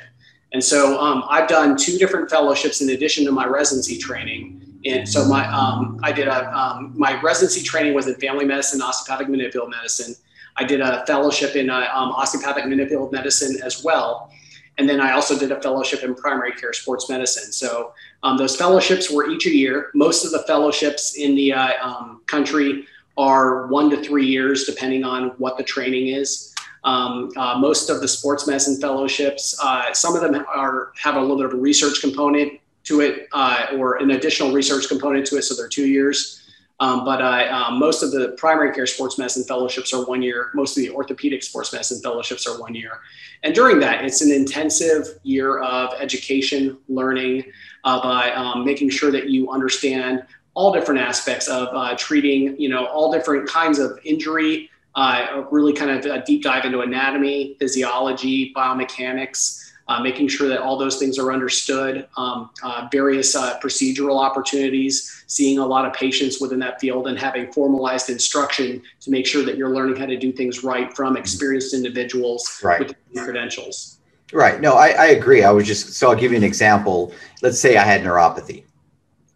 [0.52, 4.62] And so um, I've done two different fellowships in addition to my residency training.
[4.86, 8.82] And so my um, I did a um, my residency training was in family medicine,
[8.82, 10.16] osteopathic manipulative medicine.
[10.58, 14.32] I did a fellowship in uh, um, osteopathic manipulative medicine as well.
[14.78, 17.52] And then I also did a fellowship in primary care sports medicine.
[17.52, 19.90] So um, those fellowships were each a year.
[19.96, 22.86] Most of the fellowships in the uh, country
[23.18, 26.54] are one to three years, depending on what the training is.
[26.84, 31.20] Um, uh, most of the sports medicine fellowships, uh, some of them are have a
[31.20, 35.38] little bit of a research component to it, uh, or an additional research component to
[35.38, 36.42] it, so they're two years.
[36.80, 40.52] Um, but uh, um, most of the primary care sports medicine fellowships are one year.
[40.54, 43.00] Most of the orthopedic sports medicine fellowships are one year.
[43.44, 47.46] And during that, it's an intensive year of education, learning,
[47.86, 52.70] uh, by um, making sure that you understand all different aspects of uh, treating, you
[52.70, 57.56] know, all different kinds of injury, uh, really kind of a deep dive into anatomy,
[57.60, 63.60] physiology, biomechanics, uh, making sure that all those things are understood, um, uh, various uh,
[63.60, 69.12] procedural opportunities, seeing a lot of patients within that field and having formalized instruction to
[69.12, 72.80] make sure that you're learning how to do things right from experienced individuals right.
[72.80, 74.00] with credentials.
[74.34, 74.60] Right.
[74.60, 75.44] No, I, I agree.
[75.44, 77.14] I was just, so I'll give you an example.
[77.42, 78.64] Let's say I had neuropathy.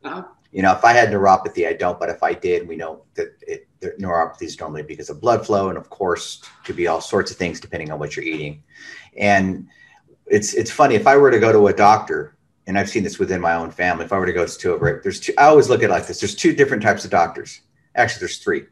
[0.03, 3.03] Uh-huh you know, if I had neuropathy, I don't, but if I did, we know
[3.13, 3.67] that it,
[3.99, 7.37] neuropathy is normally because of blood flow, and of course, could be all sorts of
[7.37, 8.63] things depending on what you're eating.
[9.17, 9.67] And
[10.25, 12.35] it's it's funny if I were to go to a doctor,
[12.65, 14.05] and I've seen this within my own family.
[14.05, 15.33] If I were to go to a there's two.
[15.37, 16.19] I always look at it like this.
[16.19, 17.61] There's two different types of doctors.
[17.95, 18.63] Actually, there's three.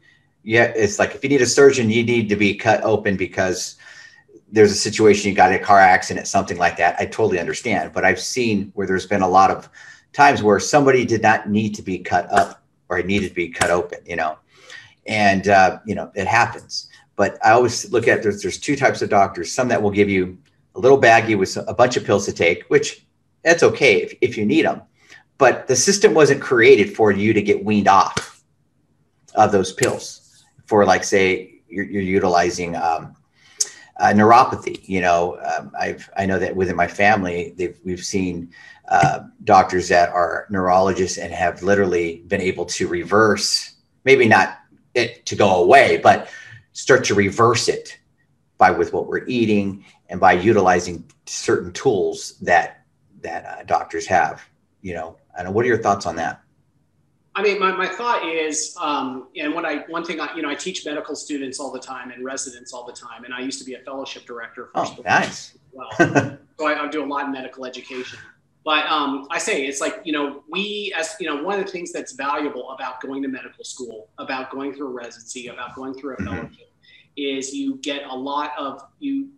[0.42, 3.76] Yeah, it's like if you need a surgeon, you need to be cut open because
[4.50, 6.96] there's a situation you got a car accident, something like that.
[6.98, 9.68] I totally understand, but I've seen where there's been a lot of
[10.18, 13.48] times where somebody did not need to be cut up or it needed to be
[13.48, 14.36] cut open, you know,
[15.06, 16.88] and uh, you know it happens.
[17.14, 19.52] But I always look at there's there's two types of doctors.
[19.52, 20.36] Some that will give you
[20.74, 23.06] a little baggie with a bunch of pills to take, which
[23.44, 24.82] that's okay if, if you need them.
[25.38, 28.42] But the system wasn't created for you to get weaned off
[29.36, 30.44] of those pills.
[30.66, 33.14] For like say you're, you're utilizing um,
[33.98, 34.86] uh, neuropathy.
[34.88, 38.52] You know, um, I've I know that within my family, they've we've seen
[38.88, 44.58] uh, doctors that are neurologists and have literally been able to reverse, maybe not
[44.94, 46.30] it to go away, but
[46.72, 47.98] start to reverse it
[48.56, 52.84] by with what we're eating and by utilizing certain tools that
[53.22, 54.42] that uh, doctors have.
[54.80, 56.40] You know, and what are your thoughts on that?
[57.38, 60.50] I mean, my, my thought is, um, and what I one thing I you know
[60.50, 63.60] I teach medical students all the time and residents all the time, and I used
[63.60, 64.70] to be a fellowship director.
[64.74, 65.56] For oh, nice.
[65.70, 68.18] Well, so I, I, do a lot in medical education.
[68.64, 71.70] But um, I say it's like you know we as you know one of the
[71.70, 75.94] things that's valuable about going to medical school, about going through a residency, about going
[75.94, 76.34] through a mm-hmm.
[76.34, 76.72] fellowship,
[77.16, 79.28] is you get a lot of you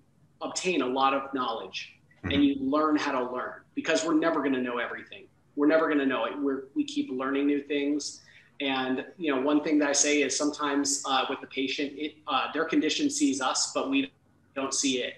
[0.40, 2.30] obtain a lot of knowledge mm-hmm.
[2.30, 5.86] and you learn how to learn because we're never going to know everything we're never
[5.86, 6.32] going to know it.
[6.38, 8.22] We're, we keep learning new things.
[8.60, 12.16] And you know, one thing that I say is sometimes uh, with the patient, it,
[12.26, 14.12] uh, their condition sees us, but we
[14.54, 15.14] don't see it.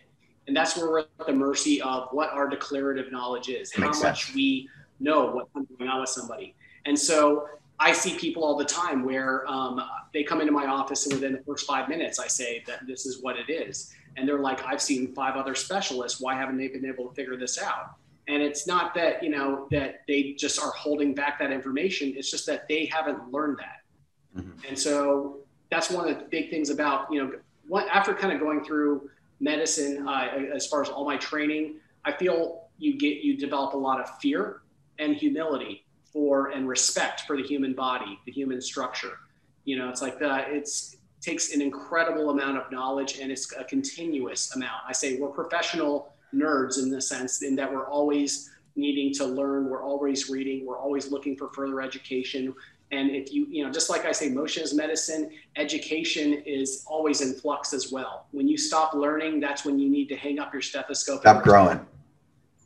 [0.47, 3.97] And that's where we're at the mercy of what our declarative knowledge is, how much
[3.97, 4.35] sense.
[4.35, 4.69] we
[5.01, 6.55] know what's going on with somebody.
[6.85, 9.81] And so I see people all the time where um,
[10.13, 13.07] they come into my office and within the first five minutes, I say that this
[13.07, 13.93] is what it is.
[14.17, 16.21] And they're like, I've seen five other specialists.
[16.21, 17.97] Why haven't they been able to figure this out?
[18.29, 22.15] And it's not that you know that they just are holding back that information.
[22.17, 24.41] It's just that they haven't learned that.
[24.41, 24.67] Mm-hmm.
[24.67, 27.33] and so that's one of the big things about you know
[27.69, 31.75] what, after kind of going through medicine uh, as far as all my training
[32.07, 34.63] i feel you get you develop a lot of fear
[34.99, 39.19] and humility for and respect for the human body the human structure.
[39.65, 43.63] You know it's like that it's takes an incredible amount of knowledge and it's a
[43.63, 44.83] continuous amount.
[44.89, 49.69] I say we're professional nerds in the sense in that we're always needing to learn
[49.69, 52.55] we're always reading we're always looking for further education.
[52.91, 57.21] And if you you know just like i say motion is medicine education is always
[57.21, 58.27] in flux as well.
[58.33, 61.81] When you stop learning that's when you need to hang up your stethoscope stop growing.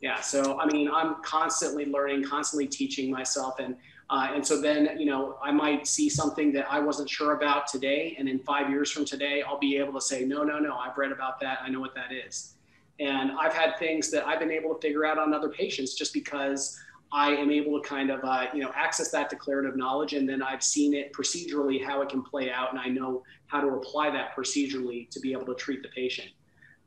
[0.01, 3.75] Yeah so i mean i'm constantly learning constantly teaching myself and
[4.09, 7.67] uh, and so then you know i might see something that i wasn't sure about
[7.67, 10.75] today and in five years from today i'll be able to say no no no
[10.77, 11.59] i've read about that.
[11.61, 12.56] I know what that is
[12.99, 16.13] and I've had things that I've been able to figure out on other patients just
[16.13, 16.79] because
[17.11, 20.13] I am able to kind of, uh, you know, access that declarative knowledge.
[20.13, 22.71] And then I've seen it procedurally, how it can play out.
[22.71, 26.29] And I know how to apply that procedurally to be able to treat the patient.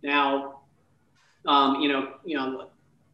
[0.02, 0.60] Now,
[1.46, 2.66] um, you know, you know,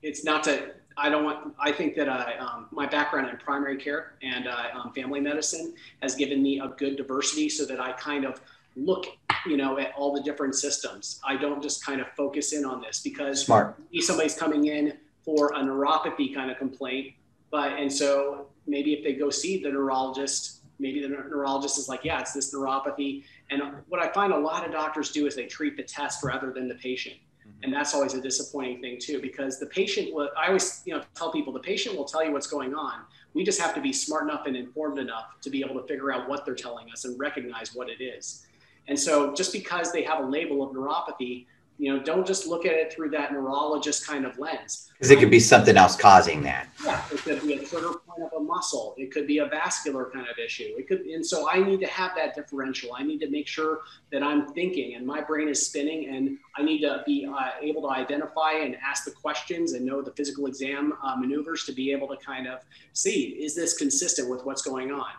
[0.03, 3.77] it's not to, I don't want, I think that I, um, my background in primary
[3.77, 7.93] care and uh, um, family medicine has given me a good diversity so that I
[7.93, 8.41] kind of
[8.77, 9.07] look
[9.47, 11.21] you know at all the different systems.
[11.25, 13.77] I don't just kind of focus in on this because smart.
[14.01, 17.15] somebody's coming in for a neuropathy kind of complaint
[17.51, 22.05] but and so maybe if they go see the neurologist maybe the neurologist is like
[22.05, 23.25] yeah it's this neuropathy.
[23.51, 26.53] And what i find a lot of doctors do is they treat the test rather
[26.53, 27.17] than the patient.
[27.17, 27.65] Mm-hmm.
[27.65, 31.03] and that's always a disappointing thing too because the patient will i always you know
[31.15, 33.01] tell people the patient will tell you what's going on.
[33.35, 36.11] We just have to be smart enough and informed enough to be able to figure
[36.11, 38.47] out what they're telling us and recognize what it is
[38.89, 41.47] and so just because they have a label of neuropathy,
[41.79, 44.89] you know, don't just look at it through that neurologist kind of lens.
[44.93, 46.69] Because it could be something else causing that.
[46.83, 48.95] Yeah, it could be a trigger point of a muscle.
[48.97, 50.73] It could be a vascular kind of issue.
[50.79, 52.95] It could, and so I need to have that differential.
[52.95, 56.63] I need to make sure that I'm thinking and my brain is spinning, and I
[56.63, 60.47] need to be uh, able to identify and ask the questions and know the physical
[60.47, 62.61] exam uh, maneuvers to be able to kind of
[62.95, 65.11] see is this consistent with what's going on.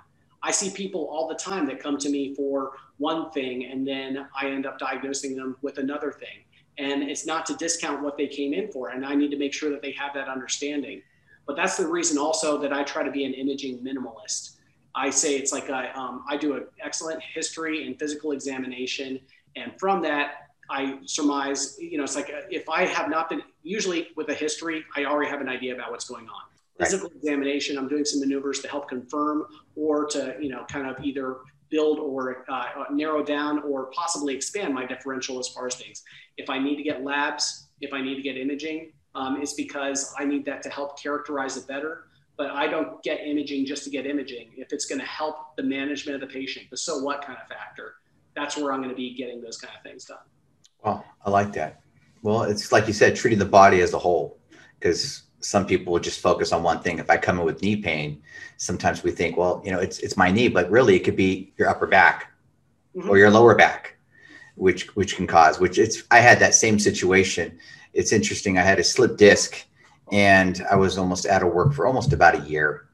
[0.41, 4.27] I see people all the time that come to me for one thing and then
[4.39, 6.43] I end up diagnosing them with another thing.
[6.77, 8.89] And it's not to discount what they came in for.
[8.89, 11.01] And I need to make sure that they have that understanding.
[11.47, 14.57] But that's the reason also that I try to be an imaging minimalist.
[14.93, 19.19] I say it's like I, um, I do an excellent history and physical examination.
[19.55, 24.09] And from that, I surmise, you know, it's like if I have not been, usually
[24.15, 26.41] with a history, I already have an idea about what's going on
[26.79, 27.17] physical right.
[27.17, 27.77] examination.
[27.77, 31.37] I'm doing some maneuvers to help confirm or to, you know, kind of either
[31.69, 36.03] build or uh, narrow down or possibly expand my differential as far as things.
[36.37, 40.13] If I need to get labs, if I need to get imaging, um, it's because
[40.17, 42.05] I need that to help characterize it better.
[42.37, 44.51] But I don't get imaging just to get imaging.
[44.57, 47.47] If it's going to help the management of the patient, the so what kind of
[47.47, 47.95] factor,
[48.35, 50.19] that's where I'm going to be getting those kind of things done.
[50.83, 51.81] Well, I like that.
[52.21, 54.37] Well, it's like you said, treating the body as a whole,
[54.79, 56.99] because some people will just focus on one thing.
[56.99, 58.21] If I come in with knee pain,
[58.57, 61.53] sometimes we think, well, you know, it's it's my knee, but really it could be
[61.57, 62.33] your upper back
[62.93, 63.09] mm-hmm.
[63.09, 63.95] or your lower back,
[64.55, 65.57] which which can cause.
[65.57, 67.57] Which it's I had that same situation.
[67.93, 68.57] It's interesting.
[68.57, 69.65] I had a slip disc,
[70.11, 72.89] and I was almost out of work for almost about a year.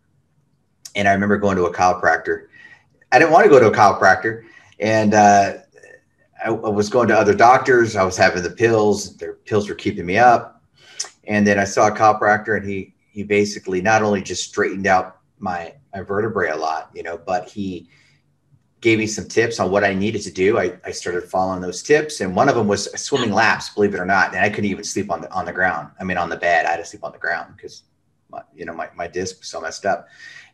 [0.96, 2.50] And I remember going to a chiropractor.
[3.12, 4.44] I didn't want to go to a chiropractor,
[4.80, 5.54] and uh,
[6.46, 7.96] I, I was going to other doctors.
[7.96, 9.18] I was having the pills.
[9.18, 10.53] Their pills were keeping me up
[11.26, 15.20] and then I saw a chiropractor, and he he basically not only just straightened out
[15.40, 17.88] my my vertebrae a lot, you know, but he
[18.82, 20.60] gave me some tips on what I needed to do.
[20.60, 24.00] I, I started following those tips, and one of them was swimming laps, believe it
[24.00, 24.34] or not.
[24.34, 25.90] And I couldn't even sleep on the on the ground.
[26.00, 27.84] I mean, on the bed, I had to sleep on the ground because
[28.56, 30.08] you know my, my disc was so messed up.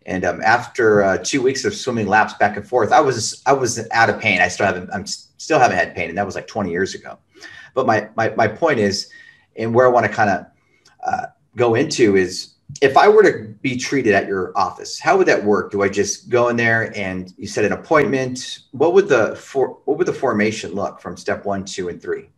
[0.06, 3.54] And um, after uh, two weeks of swimming laps back and forth, I was I
[3.54, 4.42] was out of pain.
[4.42, 7.18] I still haven't I'm still haven't had pain, and that was like 20 years ago.
[7.74, 9.10] But my my my point is,
[9.56, 10.46] and where I want to kind of
[11.04, 15.28] uh, go into is if I were to be treated at your office, how would
[15.28, 15.72] that work?
[15.72, 18.60] Do I just go in there and you set an appointment?
[18.72, 22.30] What would the for what would the formation look from step one, two, and three?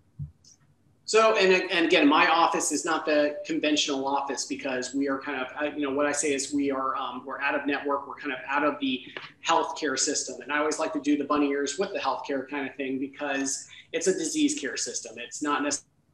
[1.11, 5.45] So, and, and again, my office is not the conventional office because we are kind
[5.45, 8.07] of, you know, what I say is we are, um, we're out of network.
[8.07, 9.03] We're kind of out of the
[9.45, 10.39] healthcare system.
[10.41, 12.97] And I always like to do the bunny ears with the healthcare kind of thing
[12.97, 15.15] because it's a disease care system.
[15.17, 15.69] It's not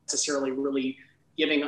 [0.08, 0.98] necessarily really
[1.38, 1.64] giving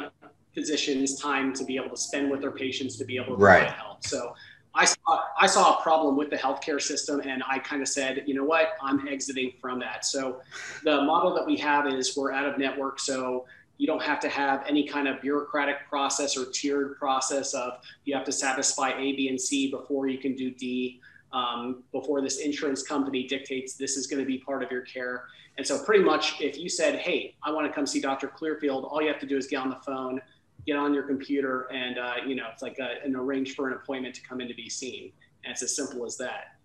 [0.60, 3.62] physicians time to be able to spend with their patients to be able to provide
[3.63, 3.72] right.
[3.72, 4.06] help.
[4.06, 4.34] So
[4.76, 8.24] I saw, I saw a problem with the healthcare system and I kind of said,
[8.28, 10.06] you know what, I'm exiting from that.
[10.06, 10.41] So
[10.84, 13.00] the model that we have is we're out of network.
[13.00, 13.45] So
[13.78, 18.13] you don't have to have any kind of bureaucratic process or tiered process of you
[18.13, 21.00] have to satisfy A, B, and C before you can do D,
[21.32, 25.24] um, before this insurance company dictates this is going to be part of your care.
[25.58, 28.28] And so pretty much if you said, hey, I want to come see Dr.
[28.28, 30.22] Clearfield, all you have to do is get on the phone,
[30.70, 33.74] get on your computer and uh, you know it's like a, an arrange for an
[33.74, 35.12] appointment to come in to be seen.
[35.44, 36.56] And it's as simple as that.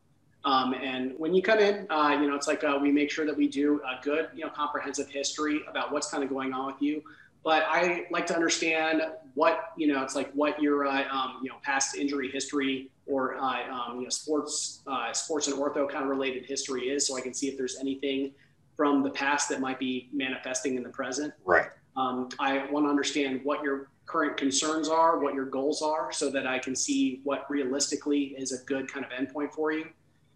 [0.44, 3.26] Um, and when you come in uh, you know it's like uh, we make sure
[3.26, 6.66] that we do a good you know comprehensive history about what's kind of going on
[6.66, 7.02] with you.
[7.42, 9.02] But i like to understand
[9.34, 13.36] what you know it's like what your uh, um, you know past injury history or
[13.36, 17.18] uh, um, you know sports uh, sports and ortho kind of related history is so
[17.18, 18.32] i can see if there's anything
[18.76, 21.32] from the past that might be manifesting in the present.
[21.44, 21.68] Right.
[21.96, 26.30] Um, I want to understand what your current concerns are, what your goals are, so
[26.30, 29.86] that I can see what realistically is a good kind of endpoint for you.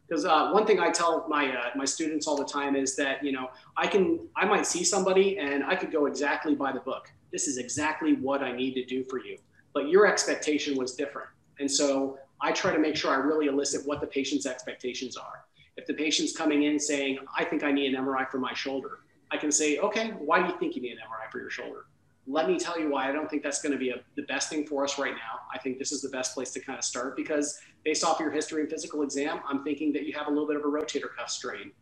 [0.09, 3.23] Because uh, one thing I tell my uh, my students all the time is that
[3.23, 6.81] you know I can I might see somebody and I could go exactly by the
[6.81, 7.11] book.
[7.31, 9.37] This is exactly what I need to do for you,
[9.75, 11.29] but your expectation was different,
[11.61, 15.45] and so I try to make sure I really elicit what the patient's expectations are.
[15.77, 19.01] If the patient's coming in saying I think I need an MRI for my shoulder,
[19.31, 21.85] I can say, okay, why do you think you need an MRI for your shoulder?
[22.31, 24.51] Let me tell you why I don't think that's going to be a, the best
[24.51, 25.41] thing for us right now.
[25.53, 28.31] I think this is the best place to kind of start because based off your
[28.31, 31.09] history and physical exam, I'm thinking that you have a little bit of a rotator
[31.17, 31.73] cuff strain.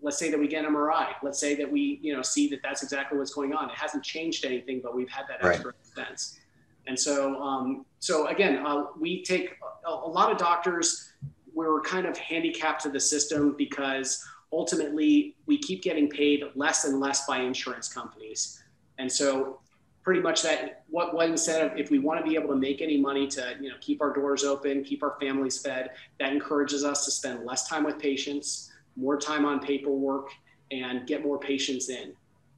[0.00, 1.14] Let's say that we get an MRI.
[1.24, 3.68] Let's say that we, you know, see that that's exactly what's going on.
[3.68, 5.74] It hasn't changed anything, but we've had that extra right.
[5.80, 6.38] expense.
[6.86, 11.12] And so, um, so again, uh, we take a, a lot of doctors.
[11.52, 17.00] We're kind of handicapped to the system because ultimately we keep getting paid less and
[17.00, 18.62] less by insurance companies.
[18.98, 19.60] And so
[20.02, 22.96] pretty much that what what of if we want to be able to make any
[22.96, 27.04] money to you know keep our doors open, keep our families fed, that encourages us
[27.04, 30.30] to spend less time with patients, more time on paperwork,
[30.70, 32.12] and get more patients in.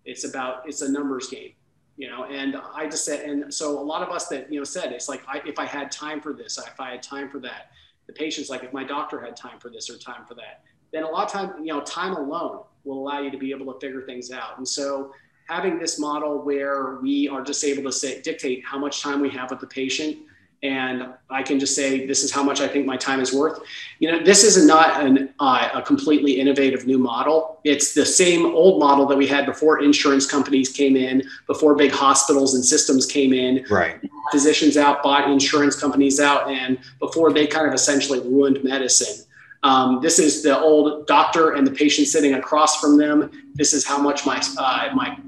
[0.05, 1.52] It's about it's a numbers game,
[1.96, 2.24] you know.
[2.24, 5.09] And I just said, and so a lot of us that you know said it's
[5.09, 7.70] like I, if I had time for this, if I had time for that,
[8.07, 11.05] the patients like if my doctor had time for this or time for that then
[11.05, 13.81] a lot of time, you know, time alone will allow you to be able to
[13.81, 14.59] figure things out.
[14.59, 15.12] And so
[15.53, 19.29] having this model where we are just able to say, dictate how much time we
[19.29, 20.17] have with the patient
[20.62, 23.59] and I can just say this is how much I think my time is worth.
[23.99, 27.59] You know, this is not an, uh, a completely innovative new model.
[27.65, 31.91] It's the same old model that we had before insurance companies came in, before big
[31.91, 33.67] hospitals and systems came in.
[33.69, 34.01] Right.
[34.31, 39.27] Physicians out, bought insurance companies out, and before they kind of essentially ruined medicine.
[39.65, 43.31] Um, this is the old doctor and the patient sitting across from them.
[43.55, 45.19] This is how much my uh, my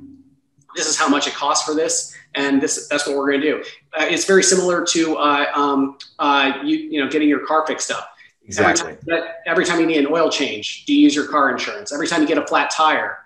[0.74, 3.50] this is how much it costs for this, and this that's what we're going to
[3.50, 3.64] do.
[3.98, 7.90] Uh, it's very similar to uh, um, uh, you you know getting your car fixed
[7.90, 8.10] up.
[8.46, 8.92] Exactly.
[8.92, 11.92] Every time, every time you need an oil change, do you use your car insurance?
[11.92, 13.18] Every time you get a flat tire,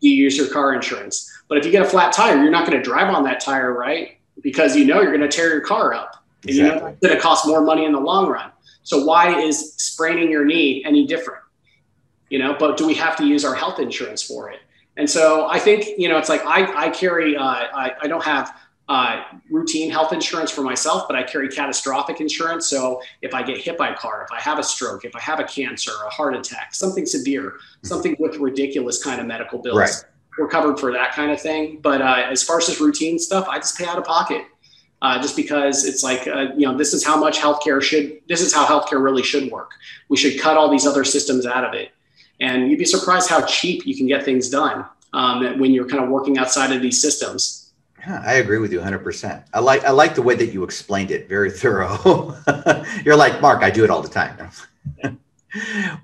[0.00, 1.32] you use your car insurance?
[1.48, 3.72] But if you get a flat tire, you're not going to drive on that tire,
[3.72, 4.18] right?
[4.42, 6.22] Because you know you're going to tear your car up.
[6.42, 6.76] And exactly.
[6.76, 8.50] you know it's going to cost more money in the long run.
[8.82, 11.42] So why is spraining your knee any different?
[12.30, 14.60] You know, but do we have to use our health insurance for it?
[14.98, 18.24] And so I think, you know, it's like I, I carry, uh, I, I don't
[18.24, 18.54] have
[18.88, 22.66] uh, routine health insurance for myself, but I carry catastrophic insurance.
[22.66, 25.20] So if I get hit by a car, if I have a stroke, if I
[25.20, 29.76] have a cancer, a heart attack, something severe, something with ridiculous kind of medical bills,
[29.76, 30.04] right.
[30.38, 31.78] we're covered for that kind of thing.
[31.80, 34.46] But uh, as far as this routine stuff, I just pay out of pocket
[35.02, 38.40] uh, just because it's like uh, you know this is how much healthcare should this
[38.40, 39.70] is how healthcare really should work.
[40.08, 41.92] We should cut all these other systems out of it,
[42.40, 46.02] and you'd be surprised how cheap you can get things done um, when you're kind
[46.02, 47.72] of working outside of these systems.
[48.00, 49.44] Yeah, I agree with you 100%.
[49.52, 51.28] I like I like the way that you explained it.
[51.28, 52.36] Very thorough.
[53.04, 53.62] you're like Mark.
[53.62, 54.50] I do it all the time.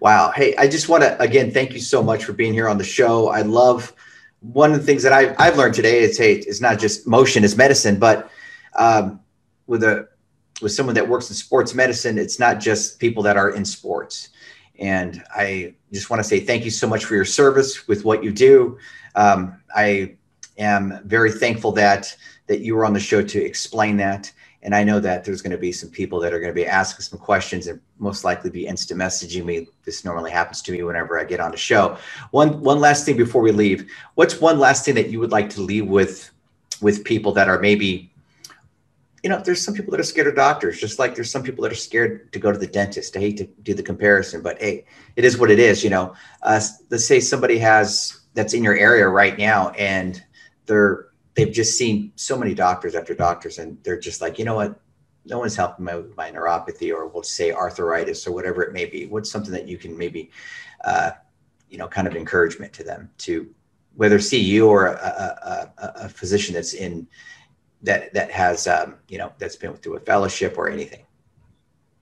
[0.00, 0.32] wow.
[0.34, 2.84] Hey, I just want to again thank you so much for being here on the
[2.84, 3.28] show.
[3.28, 3.92] I love
[4.40, 7.44] one of the things that I've, I've learned today is hey, it's not just motion
[7.44, 8.30] is medicine, but
[8.76, 9.20] um,
[9.66, 10.08] with a
[10.60, 14.28] with someone that works in sports medicine, it's not just people that are in sports.
[14.78, 18.24] And I just want to say thank you so much for your service with what
[18.24, 18.78] you do.
[19.14, 20.16] Um, I
[20.58, 22.14] am very thankful that
[22.46, 24.30] that you were on the show to explain that.
[24.62, 26.66] And I know that there's going to be some people that are going to be
[26.66, 29.68] asking some questions and most likely be instant messaging me.
[29.84, 31.98] This normally happens to me whenever I get on the show.
[32.30, 33.90] One one last thing before we leave.
[34.14, 36.30] What's one last thing that you would like to leave with
[36.80, 38.10] with people that are maybe
[39.24, 41.62] you know, there's some people that are scared of doctors, just like there's some people
[41.62, 43.16] that are scared to go to the dentist.
[43.16, 44.84] I hate to do the comparison, but hey,
[45.16, 45.82] it is what it is.
[45.82, 46.60] You know, uh,
[46.90, 50.22] let's say somebody has that's in your area right now, and
[50.66, 54.56] they're they've just seen so many doctors after doctors, and they're just like, you know
[54.56, 54.78] what,
[55.24, 59.06] no one's helping my, my neuropathy, or we'll say arthritis, or whatever it may be.
[59.06, 60.30] What's something that you can maybe,
[60.84, 61.12] uh,
[61.70, 63.48] you know, kind of encouragement to them to
[63.96, 67.06] whether see you or a, a, a physician that's in
[67.84, 71.04] that that has um, you know that's been through a fellowship or anything.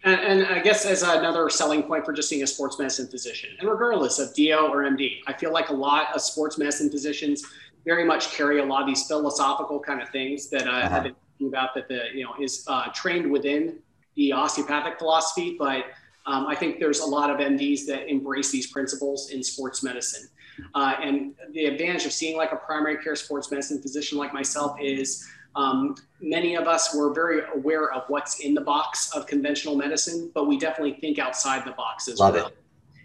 [0.04, 3.50] And, and, I guess as another selling point for just seeing a sports medicine physician,
[3.60, 7.44] and regardless of DO or MD, I feel like a lot of sports medicine physicians
[7.84, 10.96] very much carry a lot of these philosophical kind of things that uh, uh-huh.
[10.96, 13.78] I've been thinking about that the you know is uh, trained within
[14.16, 15.84] the osteopathic philosophy, but
[16.26, 20.28] um, I think there's a lot of MDs that embrace these principles in sports medicine.
[20.74, 24.76] Uh, and the advantage of seeing like a primary care sports medicine physician like myself
[24.80, 29.76] is um, many of us were very aware of what's in the box of conventional
[29.76, 32.46] medicine, but we definitely think outside the box as Love well.
[32.48, 32.56] It.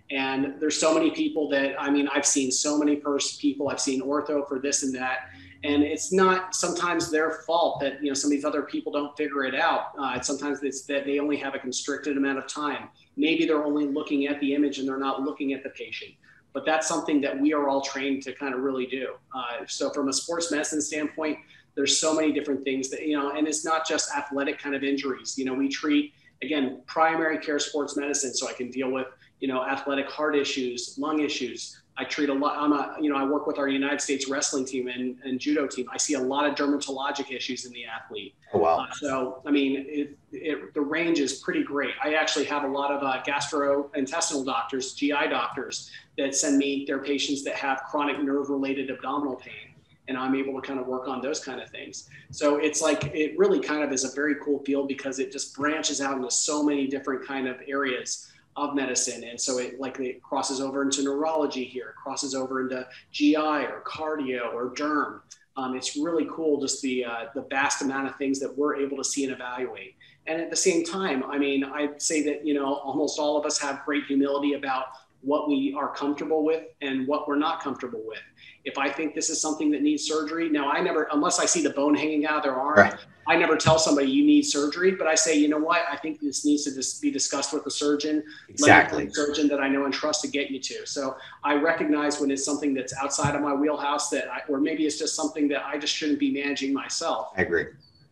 [0.10, 3.82] And there's so many people that, I mean, I've seen so many first people, I've
[3.82, 5.30] seen ortho for this and that.
[5.64, 9.18] And it's not sometimes their fault that, you know, some of these other people don't
[9.18, 9.88] figure it out.
[10.00, 12.88] Uh, sometimes it's that they only have a constricted amount of time.
[13.18, 16.14] Maybe they're only looking at the image and they're not looking at the patient
[16.58, 19.14] but that's something that we are all trained to kind of really do.
[19.32, 21.38] Uh, so from a sports medicine standpoint,
[21.78, 24.84] there's so many different things that, you know, and it's not just athletic kind of
[24.84, 25.38] injuries.
[25.38, 26.12] You know, we treat,
[26.42, 28.34] again, primary care sports medicine.
[28.34, 29.06] So I can deal with,
[29.40, 31.80] you know, athletic heart issues, lung issues.
[32.00, 34.66] I treat a lot, I'm a, you know, I work with our United States wrestling
[34.66, 35.88] team and, and judo team.
[35.92, 38.36] I see a lot of dermatologic issues in the athlete.
[38.54, 38.80] Oh, wow.
[38.80, 41.94] Uh, so, I mean, it, it, the range is pretty great.
[42.04, 47.00] I actually have a lot of uh, gastrointestinal doctors, GI doctors that send me their
[47.00, 49.67] patients that have chronic nerve related abdominal pain
[50.08, 52.10] and I'm able to kind of work on those kind of things.
[52.32, 55.56] So it's like it really kind of is a very cool field because it just
[55.56, 59.24] branches out into so many different kind of areas of medicine.
[59.24, 63.84] And so it like it crosses over into neurology here, crosses over into GI or
[63.86, 65.22] cardio or derm.
[65.56, 68.98] Um, it's really cool just the uh, the vast amount of things that we're able
[68.98, 69.96] to see and evaluate.
[70.26, 73.46] And at the same time, I mean, I'd say that you know almost all of
[73.46, 74.88] us have great humility about
[75.22, 78.22] what we are comfortable with and what we're not comfortable with.
[78.66, 81.64] If I think this is something that needs surgery, now I never, unless I see
[81.64, 82.96] the bone hanging out of their arm, right.
[83.28, 86.22] I never tell somebody you need surgery, but I say, you know what, I think
[86.22, 89.10] this needs to just be discussed with the surgeon, exactly.
[89.12, 90.86] surgeon that I know and trust to get you to.
[90.86, 94.86] So I recognize when it's something that's outside of my wheelhouse that, I, or maybe
[94.86, 97.32] it's just something that I just shouldn't be managing myself.
[97.36, 97.66] I agree.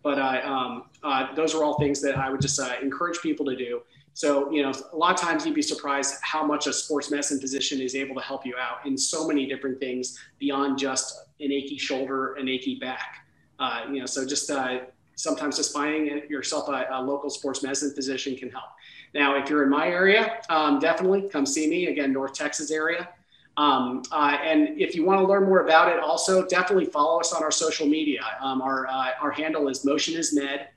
[0.03, 3.45] But uh, um, uh, those are all things that I would just uh, encourage people
[3.45, 3.81] to do.
[4.15, 7.37] So, you know, a lot of times you'd be surprised how much a sports medicine
[7.37, 11.51] physician is able to help you out in so many different things beyond just an
[11.51, 13.27] achy shoulder, an achy back.
[13.59, 14.79] Uh, you know, so just uh,
[15.15, 18.69] sometimes just finding yourself a, a, local sports medicine physician can help.
[19.13, 21.87] Now, if you're in my area, um, definitely come see me.
[21.87, 23.09] Again, North Texas area.
[23.57, 27.33] Um, uh, and if you want to learn more about it, also definitely follow us
[27.33, 28.21] on our social media.
[28.41, 30.69] Um, our uh, our handle is Motion is Med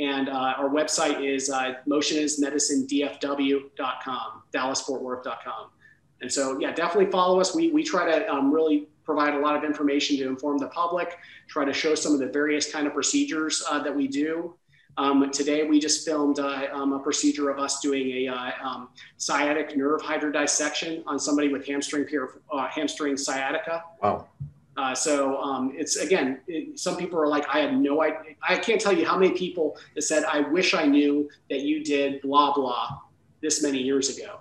[0.00, 5.70] and uh, our website is uh, motionismedicinedfw.com, dallasfortworth.com.
[6.22, 7.54] And so, yeah, definitely follow us.
[7.54, 11.18] We, we try to um, really provide a lot of information to inform the public,
[11.48, 14.54] try to show some of the various kind of procedures uh, that we do.
[14.96, 18.88] Um, today, we just filmed uh, um, a procedure of us doing a uh, um,
[19.18, 22.06] sciatic nerve hydrodissection on somebody with hamstring,
[22.52, 23.84] uh, hamstring sciatica.
[24.02, 24.28] Wow.
[24.76, 28.34] Uh, so um, it's again, it, some people are like, I had no idea.
[28.46, 31.84] I can't tell you how many people that said, I wish I knew that you
[31.84, 33.00] did blah, blah
[33.42, 34.40] this many years ago.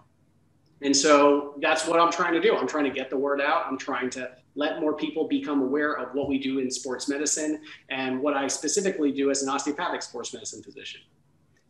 [0.82, 2.56] And so that's what I'm trying to do.
[2.56, 3.66] I'm trying to get the word out.
[3.68, 7.62] I'm trying to let more people become aware of what we do in sports medicine
[7.90, 11.02] and what I specifically do as an osteopathic sports medicine physician.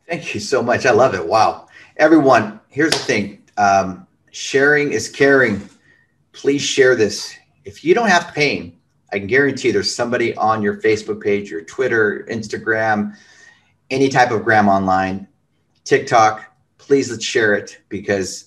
[0.08, 0.86] Thank you so much.
[0.86, 1.26] I love it.
[1.26, 1.68] Wow.
[1.98, 5.70] Everyone, here's the thing um, sharing is caring.
[6.32, 7.36] Please share this
[7.66, 8.78] if you don't have pain,
[9.12, 13.16] I can guarantee there's somebody on your Facebook page, your Twitter, Instagram,
[13.90, 15.28] any type of gram online,
[15.84, 16.46] TikTok.
[16.78, 18.46] Please let's share it because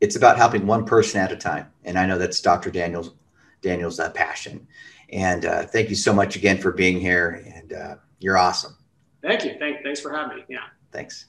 [0.00, 1.66] it's about helping one person at a time.
[1.84, 2.70] And I know that's Dr.
[2.70, 3.12] Daniel's
[3.60, 4.66] Daniel's uh, passion.
[5.10, 7.42] And uh, thank you so much again for being here.
[7.54, 8.76] And uh, you're awesome.
[9.22, 9.56] Thank you.
[9.58, 10.44] Thank, thanks for having me.
[10.48, 10.58] Yeah.
[10.92, 11.26] Thanks.